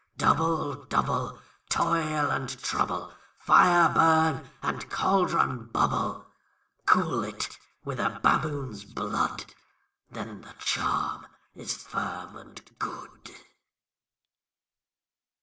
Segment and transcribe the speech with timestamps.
[0.23, 0.33] ALL.
[0.33, 1.39] Double, double,
[1.69, 6.25] toil and trouble; Fire, burn; and cauldron, bubble.
[6.87, 6.87] SECOND WITCH.
[7.07, 9.45] Cool it with a baboon's blood.
[10.09, 13.29] Then the charm is firm and good.